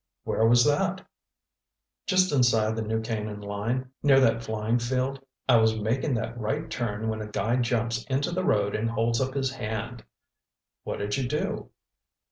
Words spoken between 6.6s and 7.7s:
turn when a guy